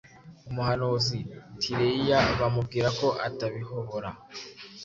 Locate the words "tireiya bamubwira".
1.59-2.87